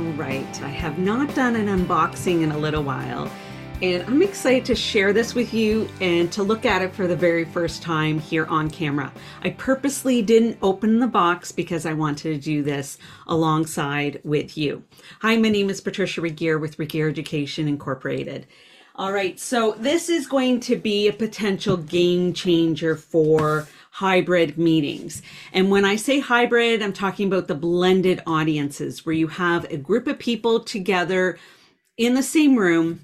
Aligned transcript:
All 0.00 0.12
right, 0.12 0.62
I 0.62 0.68
have 0.68 0.98
not 0.98 1.34
done 1.34 1.56
an 1.56 1.66
unboxing 1.66 2.40
in 2.40 2.52
a 2.52 2.56
little 2.56 2.82
while, 2.82 3.30
and 3.82 4.02
I'm 4.04 4.22
excited 4.22 4.64
to 4.64 4.74
share 4.74 5.12
this 5.12 5.34
with 5.34 5.52
you 5.52 5.90
and 6.00 6.32
to 6.32 6.42
look 6.42 6.64
at 6.64 6.80
it 6.80 6.94
for 6.94 7.06
the 7.06 7.14
very 7.14 7.44
first 7.44 7.82
time 7.82 8.18
here 8.18 8.46
on 8.46 8.70
camera. 8.70 9.12
I 9.42 9.50
purposely 9.50 10.22
didn't 10.22 10.56
open 10.62 11.00
the 11.00 11.06
box 11.06 11.52
because 11.52 11.84
I 11.84 11.92
wanted 11.92 12.32
to 12.32 12.38
do 12.38 12.62
this 12.62 12.96
alongside 13.26 14.22
with 14.24 14.56
you. 14.56 14.84
Hi, 15.20 15.36
my 15.36 15.50
name 15.50 15.68
is 15.68 15.82
Patricia 15.82 16.22
Regier 16.22 16.58
with 16.58 16.78
Regier 16.78 17.06
Education 17.06 17.68
Incorporated. 17.68 18.46
All 19.00 19.14
right, 19.14 19.40
so 19.40 19.76
this 19.78 20.10
is 20.10 20.26
going 20.26 20.60
to 20.60 20.76
be 20.76 21.08
a 21.08 21.14
potential 21.14 21.78
game 21.78 22.34
changer 22.34 22.94
for 22.94 23.66
hybrid 23.92 24.58
meetings. 24.58 25.22
And 25.54 25.70
when 25.70 25.86
I 25.86 25.96
say 25.96 26.20
hybrid, 26.20 26.82
I'm 26.82 26.92
talking 26.92 27.26
about 27.26 27.48
the 27.48 27.54
blended 27.54 28.22
audiences 28.26 29.06
where 29.06 29.14
you 29.14 29.28
have 29.28 29.64
a 29.70 29.78
group 29.78 30.06
of 30.06 30.18
people 30.18 30.60
together 30.60 31.38
in 31.96 32.12
the 32.12 32.22
same 32.22 32.56
room, 32.56 33.00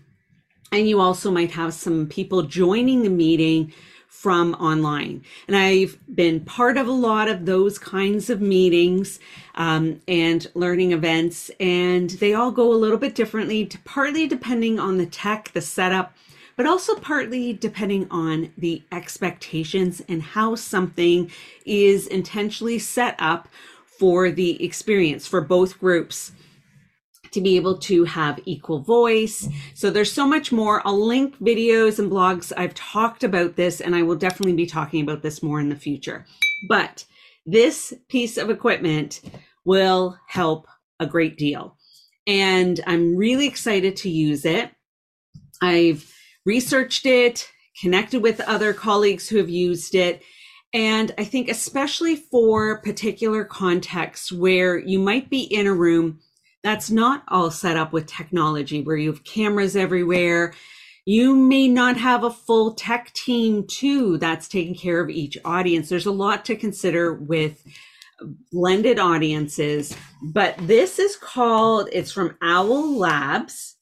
and 0.71 0.87
you 0.87 1.01
also 1.01 1.31
might 1.31 1.53
have 1.53 1.73
some 1.73 2.07
people 2.09 2.43
joining 2.43 3.03
the 3.03 3.09
meeting 3.09 3.73
from 4.17 4.55
online. 4.55 5.23
And 5.47 5.55
I've 5.55 5.99
been 6.13 6.41
part 6.41 6.79
of 6.79 6.89
a 6.89 6.93
lot 6.93 7.29
of 7.29 7.45
those 7.45 7.79
kinds 7.79 8.31
of 8.31 8.41
meetings 8.41 9.21
um, 9.57 10.01
and 10.09 10.51
learning 10.55 10.93
events, 10.93 11.51
and 11.61 12.09
they 12.09 12.33
all 12.33 12.51
go 12.51 12.73
a 12.73 12.75
little 12.75 12.97
bit 12.97 13.15
differently, 13.15 13.69
partly 13.85 14.27
depending 14.27 14.81
on 14.81 14.97
the 14.97 15.05
tech, 15.05 15.53
the 15.53 15.61
setup, 15.61 16.17
but 16.57 16.67
also 16.67 16.97
partly 16.97 17.53
depending 17.53 18.09
on 18.11 18.53
the 18.57 18.83
expectations 18.91 20.01
and 20.09 20.23
how 20.23 20.55
something 20.55 21.31
is 21.67 22.07
intentionally 22.07 22.79
set 22.79 23.17
up 23.19 23.49
for 23.85 24.31
the 24.31 24.65
experience 24.65 25.27
for 25.27 25.43
both 25.43 25.79
groups 25.79 26.33
to 27.33 27.41
be 27.41 27.57
able 27.57 27.79
to 27.79 28.05
have 28.05 28.41
equal 28.45 28.81
voice. 28.81 29.49
So 29.75 29.91
there's 29.91 30.13
so 30.13 30.27
much 30.27 30.53
more. 30.53 30.87
I'll 30.87 31.05
link 31.05 31.39
videos 31.39 31.99
and 31.99 32.11
blogs. 32.11 32.53
I've 32.57 32.75
talked 32.75 33.25
about 33.25 33.57
this 33.57 33.81
and 33.81 33.95
I 33.95 34.03
will 34.03 34.17
definitely 34.17 34.55
be 34.55 34.67
talking 34.67 35.03
about 35.03 35.23
this 35.23 35.43
more 35.43 35.61
in 35.61 35.69
the 35.69 35.77
future. 35.77 36.27
But 36.69 37.05
this 37.45 37.95
piece 38.09 38.37
of 38.37 38.51
equipment 38.51 39.21
will 39.65 40.19
help 40.27 40.67
a 41.01 41.07
great 41.07 41.37
deal. 41.37 41.77
And 42.27 42.81
I'm 42.87 43.17
really 43.17 43.47
excited 43.47 43.97
to 43.97 44.11
use 44.11 44.45
it. 44.45 44.71
I've 45.63 46.13
researched 46.45 47.07
it, 47.07 47.49
connected 47.81 48.23
with 48.23 48.41
other 48.41 48.73
colleagues 48.73 49.29
who 49.29 49.37
have 49.37 49.51
used 49.51 49.95
it. 49.95 50.23
And 50.73 51.15
I 51.17 51.25
think, 51.25 51.49
especially 51.49 52.17
for 52.17 52.81
particular 52.83 53.45
contexts 53.45 54.33
where 54.33 54.79
you 54.79 54.99
might 54.99 55.31
be 55.31 55.43
in 55.43 55.67
a 55.67 55.73
room 55.73 56.21
that's 56.67 56.91
not 56.91 57.23
all 57.29 57.49
set 57.53 57.77
up 57.77 57.93
with 57.93 58.07
technology, 58.07 58.83
where 58.83 58.97
you 58.97 59.13
have 59.13 59.23
cameras 59.23 59.77
everywhere. 59.77 60.53
You 61.05 61.37
may 61.37 61.69
not 61.69 61.97
have 61.97 62.25
a 62.25 62.31
full 62.31 62.75
tech 62.75 63.13
team 63.13 63.69
too 63.69 64.19
that's 64.19 64.49
taking 64.49 64.75
care 64.75 65.01
of 65.01 65.09
each 65.09 65.39
audience. 65.45 65.89
There's 65.89 66.07
a 66.07 66.11
lot 66.11 66.45
to 66.47 66.57
consider 66.57 67.15
with 67.15 67.65
blended 68.51 68.99
audiences, 68.99 69.97
but 70.21 70.57
this 70.59 70.99
is 70.99 71.15
called, 71.15 71.89
it's 71.93 72.11
from 72.11 72.37
Owl 72.43 72.99
Labs. 72.99 73.77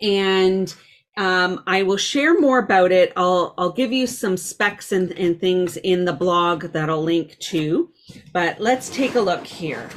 And 0.00 0.74
um, 1.18 1.62
I 1.66 1.82
will 1.82 1.98
share 1.98 2.40
more 2.40 2.60
about 2.60 2.92
it. 2.92 3.12
I'll 3.14 3.52
I'll 3.58 3.72
give 3.72 3.92
you 3.92 4.06
some 4.06 4.38
specs 4.38 4.90
and, 4.90 5.12
and 5.12 5.38
things 5.38 5.76
in 5.76 6.06
the 6.06 6.14
blog 6.14 6.72
that 6.72 6.88
I'll 6.88 7.02
link 7.02 7.38
to. 7.50 7.92
But 8.32 8.58
let's 8.58 8.88
take 8.88 9.16
a 9.16 9.20
look 9.20 9.46
here. 9.46 9.90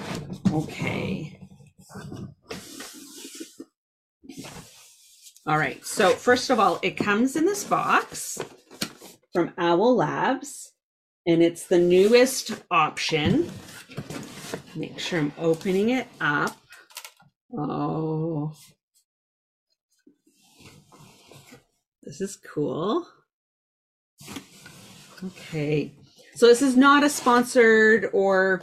Okay. 0.52 1.37
All 5.46 5.58
right. 5.58 5.86
So 5.86 6.12
first 6.12 6.50
of 6.50 6.60
all, 6.60 6.80
it 6.82 6.98
comes 6.98 7.36
in 7.36 7.46
this 7.46 7.64
box 7.64 8.38
from 9.34 9.54
Owl 9.58 9.96
Labs, 9.96 10.74
and 11.26 11.42
it's 11.42 11.68
the 11.68 11.80
newest 11.80 12.52
option. 12.70 13.50
Make 14.76 15.00
sure 15.00 15.20
I'm 15.20 15.32
opening 15.38 15.90
it 15.90 16.08
up. 16.20 16.58
Oh, 17.58 18.54
This 22.08 22.22
is 22.22 22.38
cool. 22.38 23.06
Okay. 25.22 25.92
So 26.36 26.48
this 26.48 26.62
is 26.62 26.78
not 26.78 27.04
a 27.04 27.10
sponsored 27.10 28.10
or 28.14 28.62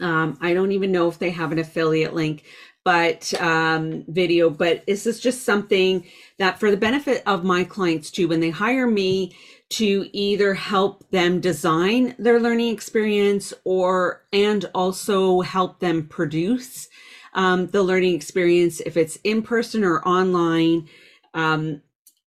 um, 0.00 0.38
I 0.40 0.54
don't 0.54 0.72
even 0.72 0.92
know 0.92 1.08
if 1.08 1.18
they 1.18 1.30
have 1.30 1.52
an 1.52 1.58
affiliate 1.58 2.14
link, 2.14 2.44
but 2.84 3.32
um, 3.40 4.04
video. 4.08 4.50
But 4.50 4.86
this 4.86 5.06
is 5.06 5.20
just 5.20 5.44
something 5.44 6.04
that, 6.38 6.60
for 6.60 6.70
the 6.70 6.76
benefit 6.76 7.22
of 7.26 7.44
my 7.44 7.64
clients 7.64 8.10
too, 8.10 8.28
when 8.28 8.40
they 8.40 8.50
hire 8.50 8.86
me 8.86 9.36
to 9.68 10.08
either 10.12 10.54
help 10.54 11.10
them 11.10 11.40
design 11.40 12.14
their 12.18 12.38
learning 12.38 12.72
experience 12.72 13.52
or 13.64 14.24
and 14.32 14.70
also 14.74 15.40
help 15.40 15.80
them 15.80 16.06
produce 16.06 16.88
um, 17.34 17.66
the 17.68 17.82
learning 17.82 18.14
experience, 18.14 18.80
if 18.80 18.96
it's 18.96 19.18
in 19.24 19.42
person 19.42 19.84
or 19.84 20.06
online. 20.06 20.88
Um, 21.34 21.82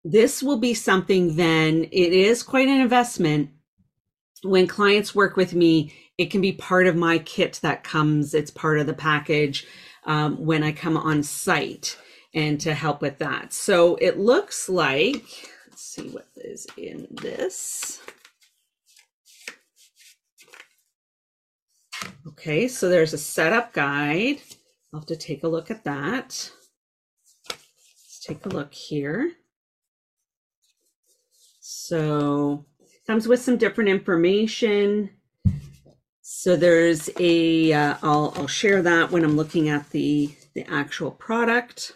this 0.04 0.42
will 0.42 0.58
be 0.58 0.74
something 0.74 1.36
then 1.36 1.84
it 1.86 2.14
is 2.14 2.42
quite 2.42 2.68
an 2.68 2.80
investment 2.80 3.50
when 4.44 4.68
clients 4.68 5.14
work 5.14 5.36
with 5.36 5.54
me 5.54 5.94
it 6.18 6.32
can 6.32 6.42
be 6.42 6.52
part 6.52 6.88
of 6.88 6.96
my 6.96 7.20
kit 7.20 7.60
that 7.62 7.84
comes 7.84 8.34
it's 8.34 8.52
part 8.52 8.80
of 8.80 8.88
the 8.88 8.94
package 8.94 9.66
um, 10.06 10.38
when 10.46 10.64
i 10.64 10.72
come 10.72 10.98
on 10.98 11.22
site 11.24 11.98
and 12.38 12.60
to 12.62 12.74
help 12.76 13.02
with 13.02 13.18
that. 13.18 13.52
So 13.52 13.96
it 13.96 14.20
looks 14.20 14.70
like 14.70 15.24
let's 15.68 15.82
see 15.82 16.10
what 16.10 16.28
is 16.36 16.68
in 16.78 17.08
this. 17.10 18.00
Okay 22.28 22.68
so 22.68 22.90
there's 22.90 23.14
a 23.14 23.18
setup 23.18 23.74
guide. 23.74 24.40
I'll 24.94 25.00
have 25.00 25.08
to 25.08 25.16
take 25.16 25.44
a 25.44 25.48
look 25.48 25.72
at 25.72 25.84
that. 25.86 26.52
Let's 27.50 28.20
take 28.24 28.46
a 28.46 28.50
look 28.50 28.74
here. 28.74 29.34
So 31.60 32.66
comes 33.08 33.28
with 33.28 33.42
some 33.42 33.58
different 33.58 33.90
information. 33.90 35.10
So 36.30 36.58
there's 36.58 37.10
a. 37.22 37.72
will 37.72 37.74
uh, 37.74 37.98
I'll 38.04 38.48
share 38.48 38.82
that 38.82 39.12
when 39.12 39.24
I'm 39.24 39.38
looking 39.38 39.70
at 39.70 39.90
the, 39.92 40.36
the 40.56 40.70
actual 40.70 41.10
product. 41.10 41.96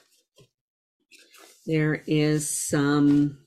There 1.68 2.02
is 2.08 2.50
some 2.50 3.40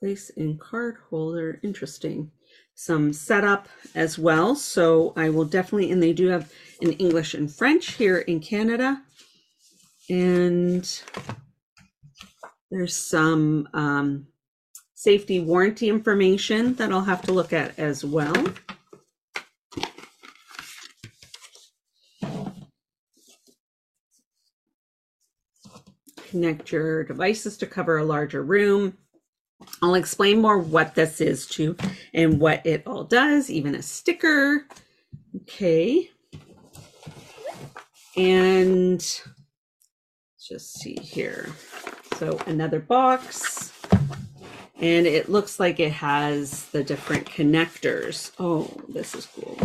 place 0.00 0.30
in 0.30 0.56
card 0.56 0.96
holder. 1.10 1.60
Interesting. 1.62 2.30
Some 2.74 3.12
setup 3.12 3.68
as 3.94 4.18
well. 4.18 4.54
So 4.54 5.12
I 5.18 5.28
will 5.28 5.44
definitely, 5.44 5.90
and 5.90 6.02
they 6.02 6.14
do 6.14 6.28
have 6.28 6.50
in 6.80 6.92
English 6.92 7.34
and 7.34 7.54
French 7.54 7.92
here 7.92 8.20
in 8.20 8.40
Canada. 8.40 9.02
And 10.08 11.02
there's 12.70 12.96
some 12.96 13.68
um, 13.74 14.28
safety 15.02 15.40
warranty 15.40 15.88
information 15.88 16.76
that 16.76 16.92
I'll 16.92 17.02
have 17.02 17.22
to 17.22 17.32
look 17.32 17.52
at 17.52 17.76
as 17.76 18.04
well. 18.04 18.32
Connect 26.28 26.70
your 26.70 27.02
devices 27.02 27.58
to 27.58 27.66
cover 27.66 27.98
a 27.98 28.04
larger 28.04 28.44
room. 28.44 28.96
I'll 29.82 29.96
explain 29.96 30.40
more 30.40 30.58
what 30.58 30.94
this 30.94 31.20
is 31.20 31.48
too 31.48 31.76
and 32.14 32.38
what 32.38 32.64
it 32.64 32.84
all 32.86 33.02
does, 33.02 33.50
even 33.50 33.74
a 33.74 33.82
sticker. 33.82 34.68
Okay. 35.42 36.10
And 38.16 39.00
just 40.38 40.78
see 40.78 40.96
here. 41.02 41.50
So 42.18 42.38
another 42.46 42.78
box. 42.78 43.71
And 44.82 45.06
it 45.06 45.28
looks 45.28 45.60
like 45.60 45.78
it 45.78 45.92
has 45.92 46.66
the 46.70 46.82
different 46.82 47.24
connectors. 47.24 48.32
Oh, 48.40 48.68
this 48.88 49.14
is 49.14 49.26
cool. 49.26 49.56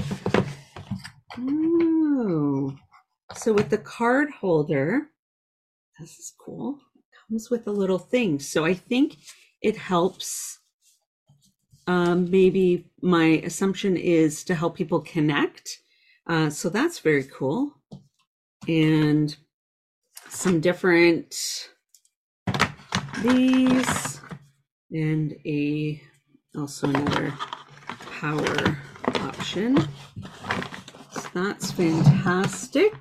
Oh, 1.40 2.78
so 3.34 3.52
with 3.52 3.70
the 3.70 3.80
card 3.80 4.30
holder, 4.30 5.08
this 6.00 6.20
is 6.20 6.34
cool. 6.40 6.78
It 6.96 7.02
comes 7.28 7.50
with 7.50 7.66
a 7.66 7.72
little 7.72 7.98
thing. 7.98 8.40
So 8.40 8.64
I 8.64 8.76
think 8.76 9.18
it 9.64 9.76
helps. 9.76 10.60
Um, 11.88 12.30
maybe 12.30 12.92
my 13.02 13.42
assumption 13.44 13.98
is 13.98 14.44
to 14.44 14.54
help 14.54 14.76
people 14.76 15.00
connect. 15.02 15.80
Uh, 16.28 16.52
so 16.52 16.70
that's 16.70 17.00
very 17.00 17.24
cool. 17.24 17.74
And 18.68 19.36
some 20.30 20.60
different 20.60 21.34
these 23.24 24.22
and 24.92 25.36
a 25.46 26.02
also 26.56 26.88
another 26.88 27.34
power 28.20 28.78
option. 29.22 29.78
So 31.12 31.30
that's 31.34 31.72
fantastic. 31.72 32.94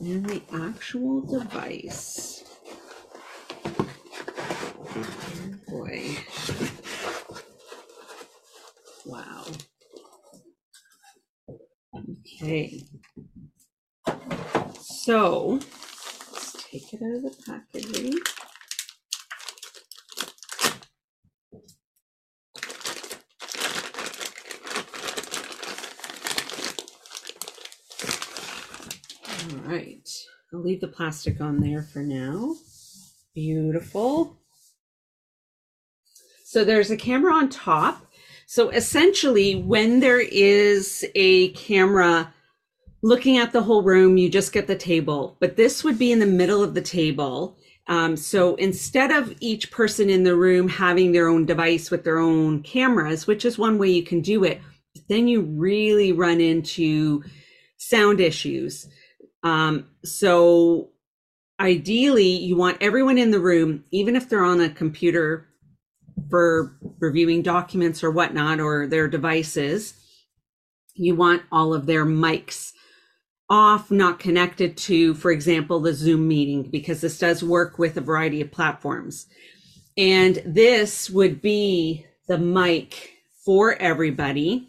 And 0.00 0.24
the 0.26 0.42
actual 0.52 1.20
device. 1.22 2.44
Oh 4.96 5.06
boy. 5.68 6.16
Wow. 9.06 9.44
Okay. 11.94 12.84
So 14.80 15.60
let's 16.32 16.64
take 16.70 16.92
it 16.94 17.02
out 17.02 17.16
of 17.16 17.22
the 17.22 17.36
packaging. 17.46 18.14
Right. 29.70 30.08
I'll 30.52 30.60
leave 30.60 30.80
the 30.80 30.88
plastic 30.88 31.40
on 31.40 31.60
there 31.60 31.82
for 31.82 32.02
now. 32.02 32.56
Beautiful. 33.34 34.36
So 36.44 36.64
there's 36.64 36.90
a 36.90 36.96
camera 36.96 37.32
on 37.32 37.48
top. 37.48 38.04
So 38.46 38.70
essentially, 38.70 39.54
when 39.54 40.00
there 40.00 40.20
is 40.20 41.06
a 41.14 41.50
camera 41.50 42.34
looking 43.02 43.38
at 43.38 43.52
the 43.52 43.62
whole 43.62 43.84
room, 43.84 44.16
you 44.16 44.28
just 44.28 44.52
get 44.52 44.66
the 44.66 44.74
table. 44.74 45.36
But 45.38 45.56
this 45.56 45.84
would 45.84 46.00
be 46.00 46.10
in 46.10 46.18
the 46.18 46.26
middle 46.26 46.64
of 46.64 46.74
the 46.74 46.82
table. 46.82 47.56
Um, 47.86 48.16
so 48.16 48.56
instead 48.56 49.12
of 49.12 49.32
each 49.38 49.70
person 49.70 50.10
in 50.10 50.24
the 50.24 50.34
room 50.34 50.68
having 50.68 51.12
their 51.12 51.28
own 51.28 51.46
device 51.46 51.92
with 51.92 52.02
their 52.02 52.18
own 52.18 52.64
cameras, 52.64 53.28
which 53.28 53.44
is 53.44 53.56
one 53.56 53.78
way 53.78 53.90
you 53.90 54.02
can 54.02 54.20
do 54.20 54.42
it, 54.42 54.60
then 55.08 55.28
you 55.28 55.42
really 55.42 56.10
run 56.10 56.40
into 56.40 57.22
sound 57.76 58.20
issues. 58.20 58.88
Um, 59.42 59.86
so 60.04 60.90
ideally, 61.58 62.30
you 62.30 62.56
want 62.56 62.78
everyone 62.80 63.18
in 63.18 63.30
the 63.30 63.40
room, 63.40 63.84
even 63.90 64.16
if 64.16 64.28
they're 64.28 64.44
on 64.44 64.60
a 64.60 64.70
computer 64.70 65.46
for 66.28 66.76
reviewing 66.98 67.42
documents 67.42 68.04
or 68.04 68.10
whatnot, 68.10 68.60
or 68.60 68.86
their 68.86 69.08
devices, 69.08 69.94
you 70.94 71.14
want 71.14 71.42
all 71.50 71.72
of 71.72 71.86
their 71.86 72.04
mics 72.04 72.72
off, 73.48 73.90
not 73.90 74.18
connected 74.18 74.76
to, 74.76 75.14
for 75.14 75.30
example, 75.30 75.80
the 75.80 75.92
Zoom 75.92 76.28
meeting, 76.28 76.62
because 76.62 77.00
this 77.00 77.18
does 77.18 77.42
work 77.42 77.78
with 77.78 77.96
a 77.96 78.00
variety 78.00 78.40
of 78.40 78.52
platforms. 78.52 79.26
And 79.96 80.42
this 80.46 81.10
would 81.10 81.42
be 81.42 82.06
the 82.28 82.38
mic 82.38 83.10
for 83.44 83.74
everybody 83.74 84.68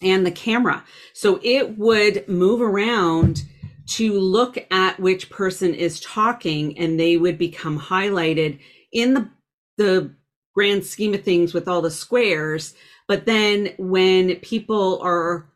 and 0.00 0.24
the 0.24 0.30
camera. 0.30 0.84
So 1.12 1.40
it 1.42 1.76
would 1.76 2.26
move 2.28 2.62
around 2.62 3.42
to 3.86 4.18
look 4.18 4.58
at 4.70 4.98
which 4.98 5.30
person 5.30 5.74
is 5.74 6.00
talking 6.00 6.78
and 6.78 6.98
they 6.98 7.16
would 7.16 7.38
become 7.38 7.78
highlighted 7.78 8.58
in 8.92 9.14
the 9.14 9.28
the 9.76 10.14
grand 10.54 10.84
scheme 10.84 11.14
of 11.14 11.24
things 11.24 11.52
with 11.52 11.66
all 11.66 11.82
the 11.82 11.90
squares. 11.90 12.74
But 13.08 13.26
then 13.26 13.74
when 13.76 14.36
people 14.36 15.00
are 15.02 15.50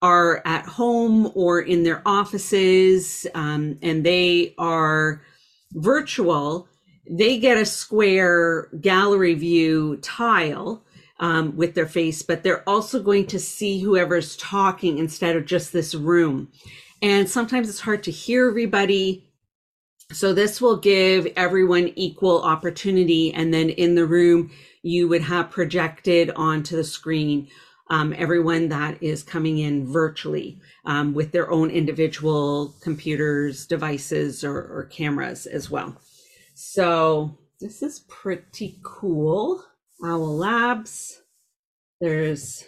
are 0.00 0.42
at 0.44 0.64
home 0.64 1.30
or 1.34 1.60
in 1.60 1.82
their 1.82 2.02
offices 2.06 3.26
um, 3.34 3.78
and 3.82 4.06
they 4.06 4.54
are 4.58 5.22
virtual 5.72 6.68
they 7.10 7.38
get 7.38 7.56
a 7.56 7.64
square 7.64 8.68
gallery 8.80 9.34
view 9.34 9.96
tile 9.96 10.84
um, 11.20 11.56
with 11.56 11.74
their 11.74 11.86
face 11.86 12.22
but 12.22 12.44
they're 12.44 12.66
also 12.68 13.02
going 13.02 13.26
to 13.26 13.40
see 13.40 13.80
whoever's 13.80 14.36
talking 14.36 14.98
instead 14.98 15.34
of 15.34 15.44
just 15.44 15.72
this 15.72 15.94
room 15.96 16.48
and 17.02 17.28
sometimes 17.28 17.68
it's 17.68 17.80
hard 17.80 18.02
to 18.04 18.10
hear 18.10 18.48
everybody. 18.48 19.24
So 20.12 20.32
this 20.32 20.60
will 20.60 20.76
give 20.76 21.26
everyone 21.36 21.92
equal 21.96 22.42
opportunity. 22.42 23.32
And 23.34 23.52
then 23.52 23.70
in 23.70 23.94
the 23.94 24.06
room, 24.06 24.50
you 24.82 25.08
would 25.08 25.22
have 25.22 25.50
projected 25.50 26.30
onto 26.30 26.76
the 26.76 26.84
screen 26.84 27.48
um, 27.90 28.14
everyone 28.16 28.68
that 28.68 29.02
is 29.02 29.22
coming 29.22 29.58
in 29.58 29.90
virtually 29.90 30.60
um, 30.84 31.14
with 31.14 31.32
their 31.32 31.50
own 31.50 31.70
individual 31.70 32.74
computers, 32.82 33.66
devices, 33.66 34.44
or, 34.44 34.56
or 34.56 34.84
cameras 34.90 35.46
as 35.46 35.70
well. 35.70 35.96
So 36.54 37.38
this 37.60 37.82
is 37.82 38.00
pretty 38.08 38.78
cool. 38.82 39.64
Owl 40.04 40.36
Labs. 40.36 41.22
There's 42.00 42.64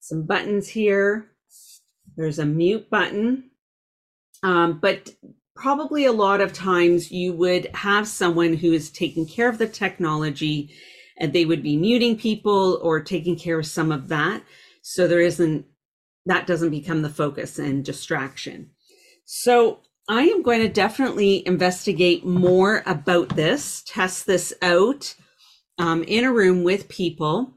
some 0.00 0.24
buttons 0.24 0.68
here. 0.68 1.30
There's 2.18 2.40
a 2.40 2.44
mute 2.44 2.90
button. 2.90 3.50
Um, 4.42 4.80
but 4.80 5.14
probably 5.54 6.04
a 6.04 6.12
lot 6.12 6.40
of 6.40 6.52
times 6.52 7.12
you 7.12 7.32
would 7.32 7.66
have 7.74 8.08
someone 8.08 8.54
who 8.54 8.72
is 8.72 8.90
taking 8.90 9.24
care 9.24 9.48
of 9.48 9.58
the 9.58 9.68
technology 9.68 10.70
and 11.16 11.32
they 11.32 11.44
would 11.44 11.62
be 11.62 11.76
muting 11.76 12.18
people 12.18 12.80
or 12.82 13.00
taking 13.00 13.36
care 13.36 13.58
of 13.58 13.66
some 13.66 13.92
of 13.92 14.08
that. 14.08 14.42
So 14.82 15.06
there 15.06 15.20
isn't, 15.20 15.64
that 16.26 16.46
doesn't 16.46 16.70
become 16.70 17.02
the 17.02 17.08
focus 17.08 17.58
and 17.58 17.84
distraction. 17.84 18.70
So 19.24 19.80
I 20.08 20.22
am 20.22 20.42
going 20.42 20.60
to 20.60 20.68
definitely 20.68 21.46
investigate 21.46 22.24
more 22.24 22.82
about 22.84 23.36
this, 23.36 23.84
test 23.86 24.26
this 24.26 24.52
out 24.60 25.14
um, 25.78 26.02
in 26.02 26.24
a 26.24 26.32
room 26.32 26.64
with 26.64 26.88
people. 26.88 27.54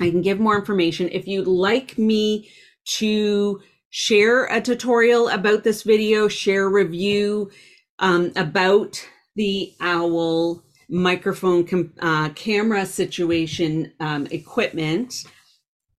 I 0.00 0.10
can 0.10 0.22
give 0.22 0.40
more 0.40 0.58
information. 0.58 1.10
If 1.10 1.26
you'd 1.26 1.46
like 1.46 1.98
me 1.98 2.50
to 2.86 3.60
share 3.90 4.44
a 4.46 4.60
tutorial 4.60 5.28
about 5.28 5.64
this 5.64 5.82
video, 5.82 6.28
share 6.28 6.68
review 6.68 7.50
um, 7.98 8.32
about 8.36 9.06
the 9.36 9.74
OWL 9.80 10.62
microphone 10.88 11.92
uh, 12.00 12.30
camera 12.30 12.86
situation 12.86 13.92
um, 14.00 14.26
equipment, 14.26 15.24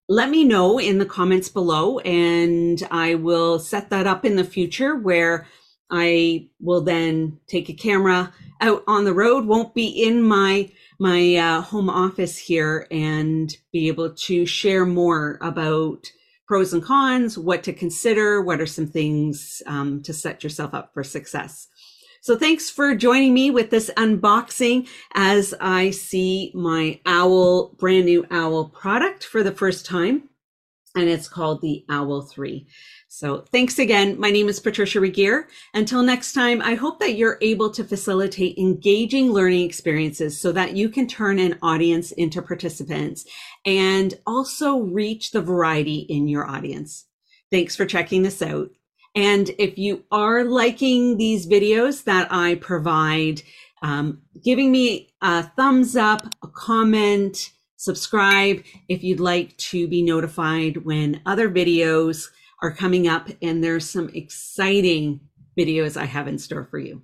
let 0.10 0.30
me 0.30 0.44
know 0.44 0.80
in 0.80 1.00
the 1.00 1.06
comments 1.06 1.50
below 1.50 2.00
and 2.00 2.88
I 2.90 3.16
will 3.16 3.60
set 3.60 3.90
that 3.90 4.08
up 4.08 4.24
in 4.24 4.38
the 4.38 4.44
future 4.44 4.96
where 4.96 5.48
I 5.90 6.50
will 6.60 6.82
then 6.82 7.40
take 7.48 7.70
a 7.70 7.74
camera 7.74 8.34
out 8.62 8.84
on 8.88 9.06
the 9.06 9.14
road, 9.14 9.46
won't 9.46 9.74
be 9.74 9.88
in 9.88 10.22
my 10.22 10.72
my 11.00 11.36
uh, 11.36 11.62
home 11.62 11.90
office 11.90 12.38
here 12.38 12.88
and 12.90 13.56
be 13.72 13.88
able 13.88 14.16
to 14.16 14.48
share 14.48 14.84
more 14.86 15.38
about 15.42 16.08
pros 16.48 16.74
and 16.74 16.84
cons, 16.84 17.38
what 17.38 17.64
to 17.64 17.74
consider, 17.74 18.42
what 18.42 18.62
are 18.62 18.66
some 18.66 18.88
things 18.88 19.62
um, 19.68 20.02
to 20.04 20.14
set 20.14 20.44
yourself 20.44 20.74
up 20.74 20.94
for 20.94 21.04
success. 21.04 21.68
So 22.22 22.36
thanks 22.36 22.70
for 22.70 22.96
joining 22.96 23.34
me 23.34 23.52
with 23.52 23.70
this 23.70 23.92
unboxing 23.96 24.88
as 25.14 25.54
I 25.60 25.92
see 25.92 26.52
my 26.56 27.00
OWL, 27.06 27.76
brand 27.78 28.06
new 28.06 28.26
OWL 28.32 28.70
product 28.70 29.24
for 29.24 29.44
the 29.44 29.52
first 29.52 29.86
time. 29.86 30.30
And 30.98 31.08
it's 31.08 31.30
called 31.30 31.62
the 31.62 31.86
OWL 31.90 32.24
3. 32.24 32.66
So 33.08 33.46
thanks 33.52 33.78
again. 33.78 34.20
My 34.20 34.32
name 34.32 34.50
is 34.50 34.60
Patricia 34.60 35.00
Regier. 35.00 35.48
Until 35.76 36.02
next 36.02 36.34
time, 36.34 36.60
I 36.60 36.74
hope 36.74 37.00
that 37.00 37.16
you're 37.16 37.38
able 37.40 37.70
to 37.70 37.84
facilitate 37.84 38.58
engaging 38.58 39.32
learning 39.32 39.64
experiences 39.64 40.42
so 40.42 40.52
that 40.54 40.76
you 40.76 40.90
can 40.90 41.08
turn 41.08 41.38
an 41.38 41.60
audience 41.62 42.12
into 42.12 42.42
participants 42.42 43.26
and 43.64 44.16
also 44.26 44.80
reach 44.80 45.32
the 45.32 45.42
variety 45.42 46.00
in 46.10 46.28
your 46.28 46.50
audience. 46.50 47.06
Thanks 47.52 47.76
for 47.76 47.86
checking 47.86 48.24
this 48.24 48.42
out. 48.42 48.72
And 49.14 49.52
if 49.60 49.78
you 49.78 50.04
are 50.12 50.44
liking 50.44 51.18
these 51.18 51.46
videos 51.46 52.06
that 52.06 52.28
I 52.32 52.56
provide, 52.56 53.44
um, 53.84 54.24
giving 54.44 54.72
me 54.72 55.14
a 55.22 55.44
thumbs 55.44 55.96
up, 55.96 56.26
a 56.44 56.48
comment, 56.48 57.52
subscribe 57.78 58.64
if 58.90 59.04
you'd 59.04 59.20
like 59.20 59.56
to 59.58 59.88
be 59.88 60.02
notified 60.02 60.78
when 60.78 61.22
other 61.26 61.50
videos 61.50 62.30
are 62.62 62.74
coming 62.74 63.08
up 63.08 63.30
and 63.42 63.64
there's 63.64 63.90
some 63.90 64.10
exciting 64.10 65.22
videos 65.58 65.96
I 65.96 66.06
have 66.06 66.28
in 66.28 66.38
store 66.38 66.66
for 66.66 66.80
you. 66.80 67.02